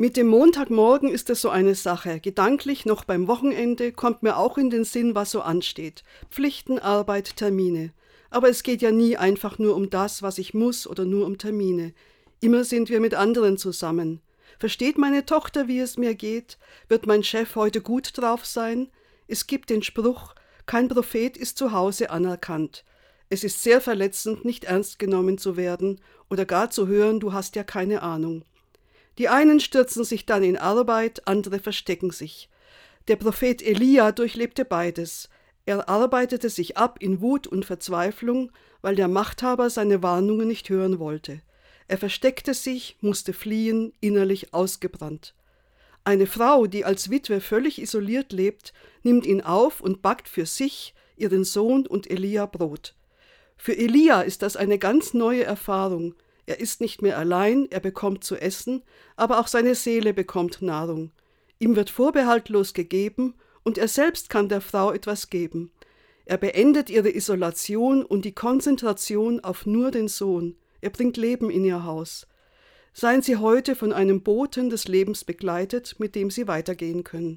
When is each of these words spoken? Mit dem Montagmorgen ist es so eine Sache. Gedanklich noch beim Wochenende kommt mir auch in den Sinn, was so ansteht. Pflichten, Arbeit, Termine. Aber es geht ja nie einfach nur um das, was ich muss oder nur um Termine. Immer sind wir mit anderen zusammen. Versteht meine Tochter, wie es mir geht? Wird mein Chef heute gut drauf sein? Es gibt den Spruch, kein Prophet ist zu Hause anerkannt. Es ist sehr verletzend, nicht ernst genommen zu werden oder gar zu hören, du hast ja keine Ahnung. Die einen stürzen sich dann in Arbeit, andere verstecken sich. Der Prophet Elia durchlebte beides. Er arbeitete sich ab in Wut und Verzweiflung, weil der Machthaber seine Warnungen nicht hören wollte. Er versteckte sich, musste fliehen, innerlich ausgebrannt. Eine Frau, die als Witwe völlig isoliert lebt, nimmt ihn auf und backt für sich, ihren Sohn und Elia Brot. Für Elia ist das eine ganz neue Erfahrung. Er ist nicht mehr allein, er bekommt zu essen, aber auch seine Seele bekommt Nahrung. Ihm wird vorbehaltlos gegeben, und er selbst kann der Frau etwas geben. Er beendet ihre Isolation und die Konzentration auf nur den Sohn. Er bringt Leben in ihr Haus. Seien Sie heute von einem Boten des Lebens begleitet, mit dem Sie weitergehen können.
Mit 0.00 0.16
dem 0.16 0.28
Montagmorgen 0.28 1.08
ist 1.08 1.28
es 1.28 1.40
so 1.40 1.48
eine 1.48 1.74
Sache. 1.74 2.20
Gedanklich 2.20 2.86
noch 2.86 3.02
beim 3.02 3.26
Wochenende 3.26 3.90
kommt 3.90 4.22
mir 4.22 4.36
auch 4.36 4.56
in 4.56 4.70
den 4.70 4.84
Sinn, 4.84 5.16
was 5.16 5.32
so 5.32 5.40
ansteht. 5.40 6.04
Pflichten, 6.30 6.78
Arbeit, 6.78 7.34
Termine. 7.34 7.92
Aber 8.30 8.48
es 8.48 8.62
geht 8.62 8.80
ja 8.80 8.92
nie 8.92 9.16
einfach 9.16 9.58
nur 9.58 9.74
um 9.74 9.90
das, 9.90 10.22
was 10.22 10.38
ich 10.38 10.54
muss 10.54 10.86
oder 10.86 11.04
nur 11.04 11.26
um 11.26 11.36
Termine. 11.36 11.94
Immer 12.38 12.62
sind 12.62 12.90
wir 12.90 13.00
mit 13.00 13.14
anderen 13.14 13.58
zusammen. 13.58 14.20
Versteht 14.60 14.98
meine 14.98 15.26
Tochter, 15.26 15.66
wie 15.66 15.80
es 15.80 15.96
mir 15.96 16.14
geht? 16.14 16.58
Wird 16.86 17.08
mein 17.08 17.24
Chef 17.24 17.56
heute 17.56 17.80
gut 17.80 18.16
drauf 18.16 18.46
sein? 18.46 18.90
Es 19.26 19.48
gibt 19.48 19.68
den 19.68 19.82
Spruch, 19.82 20.36
kein 20.64 20.86
Prophet 20.86 21.36
ist 21.36 21.58
zu 21.58 21.72
Hause 21.72 22.10
anerkannt. 22.10 22.84
Es 23.30 23.42
ist 23.42 23.64
sehr 23.64 23.80
verletzend, 23.80 24.44
nicht 24.44 24.62
ernst 24.62 25.00
genommen 25.00 25.38
zu 25.38 25.56
werden 25.56 26.00
oder 26.30 26.44
gar 26.44 26.70
zu 26.70 26.86
hören, 26.86 27.18
du 27.18 27.32
hast 27.32 27.56
ja 27.56 27.64
keine 27.64 28.02
Ahnung. 28.02 28.44
Die 29.18 29.28
einen 29.28 29.60
stürzen 29.60 30.04
sich 30.04 30.26
dann 30.26 30.44
in 30.44 30.56
Arbeit, 30.56 31.26
andere 31.26 31.58
verstecken 31.58 32.10
sich. 32.10 32.48
Der 33.08 33.16
Prophet 33.16 33.62
Elia 33.62 34.12
durchlebte 34.12 34.64
beides. 34.64 35.28
Er 35.66 35.88
arbeitete 35.88 36.48
sich 36.48 36.76
ab 36.76 36.98
in 37.00 37.20
Wut 37.20 37.46
und 37.46 37.64
Verzweiflung, 37.64 38.52
weil 38.80 38.94
der 38.94 39.08
Machthaber 39.08 39.70
seine 39.70 40.02
Warnungen 40.02 40.46
nicht 40.46 40.70
hören 40.70 40.98
wollte. 40.98 41.42
Er 41.88 41.98
versteckte 41.98 42.54
sich, 42.54 42.96
musste 43.00 43.32
fliehen, 43.32 43.92
innerlich 44.00 44.54
ausgebrannt. 44.54 45.34
Eine 46.04 46.26
Frau, 46.26 46.66
die 46.66 46.84
als 46.84 47.10
Witwe 47.10 47.40
völlig 47.40 47.80
isoliert 47.82 48.32
lebt, 48.32 48.72
nimmt 49.02 49.26
ihn 49.26 49.40
auf 49.40 49.80
und 49.80 50.00
backt 50.00 50.28
für 50.28 50.46
sich, 50.46 50.94
ihren 51.16 51.44
Sohn 51.44 51.86
und 51.86 52.10
Elia 52.10 52.46
Brot. 52.46 52.94
Für 53.56 53.76
Elia 53.76 54.20
ist 54.20 54.42
das 54.42 54.56
eine 54.56 54.78
ganz 54.78 55.12
neue 55.12 55.44
Erfahrung. 55.44 56.14
Er 56.48 56.60
ist 56.60 56.80
nicht 56.80 57.02
mehr 57.02 57.18
allein, 57.18 57.70
er 57.70 57.80
bekommt 57.80 58.24
zu 58.24 58.34
essen, 58.34 58.82
aber 59.16 59.38
auch 59.38 59.48
seine 59.48 59.74
Seele 59.74 60.14
bekommt 60.14 60.62
Nahrung. 60.62 61.10
Ihm 61.58 61.76
wird 61.76 61.90
vorbehaltlos 61.90 62.72
gegeben, 62.72 63.34
und 63.64 63.76
er 63.76 63.86
selbst 63.86 64.30
kann 64.30 64.48
der 64.48 64.62
Frau 64.62 64.90
etwas 64.90 65.28
geben. 65.28 65.70
Er 66.24 66.38
beendet 66.38 66.88
ihre 66.88 67.14
Isolation 67.14 68.02
und 68.02 68.24
die 68.24 68.32
Konzentration 68.32 69.40
auf 69.40 69.66
nur 69.66 69.90
den 69.90 70.08
Sohn. 70.08 70.56
Er 70.80 70.88
bringt 70.88 71.18
Leben 71.18 71.50
in 71.50 71.66
ihr 71.66 71.84
Haus. 71.84 72.26
Seien 72.94 73.20
Sie 73.20 73.36
heute 73.36 73.76
von 73.76 73.92
einem 73.92 74.22
Boten 74.22 74.70
des 74.70 74.88
Lebens 74.88 75.26
begleitet, 75.26 75.96
mit 75.98 76.14
dem 76.14 76.30
Sie 76.30 76.48
weitergehen 76.48 77.04
können. 77.04 77.36